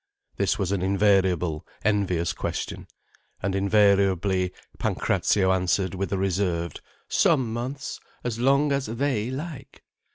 This 0.37 0.57
was 0.57 0.71
an 0.71 0.81
invariable, 0.81 1.63
envious 1.85 2.33
question. 2.33 2.87
And 3.39 3.53
invariably 3.53 4.51
Pancrazio 4.79 5.51
answered 5.51 5.93
with 5.93 6.11
a 6.11 6.17
reserved— 6.17 6.81
"Some 7.07 7.53
months. 7.53 7.99
As 8.23 8.39
long 8.39 8.71
as 8.71 8.87
they 8.87 9.29
like." 9.29 9.83